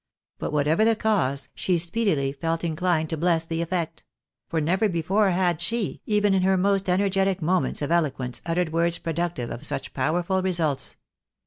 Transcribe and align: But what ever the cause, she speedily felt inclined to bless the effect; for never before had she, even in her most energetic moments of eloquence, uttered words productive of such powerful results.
But 0.39 0.51
what 0.51 0.65
ever 0.65 0.83
the 0.83 0.95
cause, 0.95 1.49
she 1.53 1.77
speedily 1.77 2.31
felt 2.33 2.63
inclined 2.63 3.11
to 3.11 3.17
bless 3.17 3.45
the 3.45 3.61
effect; 3.61 4.03
for 4.47 4.59
never 4.59 4.89
before 4.89 5.29
had 5.29 5.61
she, 5.61 6.01
even 6.07 6.33
in 6.33 6.41
her 6.41 6.57
most 6.57 6.89
energetic 6.89 7.39
moments 7.39 7.83
of 7.83 7.91
eloquence, 7.91 8.41
uttered 8.43 8.73
words 8.73 8.97
productive 8.97 9.51
of 9.51 9.63
such 9.63 9.93
powerful 9.93 10.41
results. 10.41 10.97